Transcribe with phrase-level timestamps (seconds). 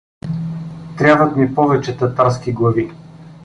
[0.97, 2.91] —Трябват ми повече татарски глави.